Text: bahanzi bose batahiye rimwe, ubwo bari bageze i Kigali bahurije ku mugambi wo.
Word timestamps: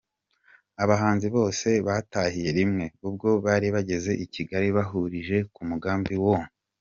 bahanzi 0.89 1.27
bose 1.35 1.69
batahiye 1.87 2.49
rimwe, 2.57 2.85
ubwo 3.07 3.29
bari 3.45 3.67
bageze 3.75 4.11
i 4.23 4.25
Kigali 4.33 4.67
bahurije 4.77 5.37
ku 5.53 5.61
mugambi 5.69 6.15
wo. 6.25 6.35